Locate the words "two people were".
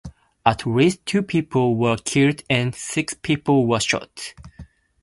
1.05-1.95